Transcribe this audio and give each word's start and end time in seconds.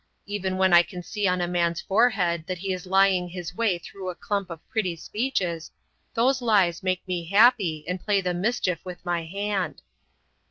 Even 0.25 0.57
when 0.57 0.73
I 0.73 0.81
can 0.81 1.03
see 1.03 1.27
on 1.27 1.41
a 1.41 1.47
man's 1.47 1.79
forehead 1.79 2.45
that 2.47 2.57
he 2.57 2.73
is 2.73 2.87
lying 2.87 3.29
his 3.29 3.53
way 3.55 3.77
through 3.77 4.09
a 4.09 4.15
clump 4.15 4.49
of 4.49 4.67
pretty 4.67 4.95
speeches, 4.95 5.69
those 6.15 6.41
lies 6.41 6.81
make 6.81 7.07
me 7.07 7.23
happy 7.25 7.87
and 7.87 8.01
play 8.03 8.19
the 8.19 8.33
mischief 8.33 8.83
with 8.83 9.05
my 9.05 9.23
hand." 9.25 9.83